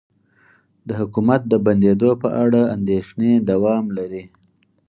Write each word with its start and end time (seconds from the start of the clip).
د 0.87 0.89
حکومت 0.99 1.41
د 1.47 1.53
بندیدو 1.65 2.09
په 2.21 2.29
اړه 2.43 2.61
اندیښنې 2.75 3.31
دوام 3.49 3.83
لري 3.97 4.23